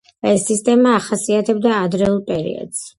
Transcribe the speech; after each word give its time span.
ეს 0.29 0.45
სისტემა 0.47 0.95
ახასიათებდა 1.01 1.77
ადრეულ 1.85 2.23
პერიოდს. 2.35 2.87